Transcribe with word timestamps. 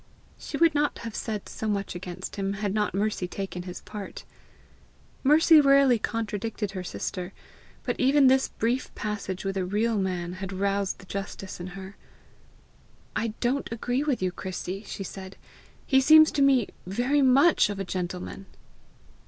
She 0.39 0.57
would 0.57 0.73
not 0.73 0.97
have 1.05 1.13
said 1.15 1.47
so 1.47 1.67
much 1.67 1.93
against 1.93 2.35
him, 2.35 2.53
had 2.53 2.73
not 2.73 2.95
Mercy 2.95 3.27
taken 3.27 3.61
his 3.61 3.81
part. 3.81 4.23
Mercy 5.23 5.61
rarely 5.61 5.99
contradicted 5.99 6.71
her 6.71 6.83
sister, 6.83 7.33
but 7.83 7.99
even 7.99 8.25
this 8.25 8.47
brief 8.47 8.89
passage 8.95 9.45
with 9.45 9.57
a 9.57 9.63
real 9.63 9.99
man 9.99 10.33
had 10.33 10.51
roused 10.51 10.97
the 10.97 11.05
justice 11.05 11.59
in 11.59 11.67
her. 11.77 11.97
"I 13.15 13.35
don't 13.41 13.71
agree 13.71 14.01
with 14.01 14.23
you, 14.23 14.31
Chrissy," 14.31 14.81
she 14.87 15.03
said. 15.03 15.37
"He 15.85 16.01
seems 16.01 16.31
to 16.31 16.41
me 16.41 16.69
VERY 16.87 17.21
MUCH 17.21 17.69
of 17.69 17.77
a 17.79 17.83
gentleman!" 17.85 18.47